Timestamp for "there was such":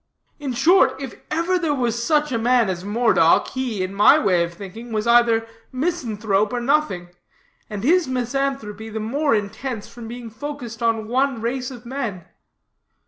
1.59-2.31